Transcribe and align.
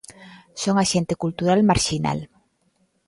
Son 0.61 0.75
axente 0.83 1.13
cultural 1.23 1.59
marxinal. 1.69 2.19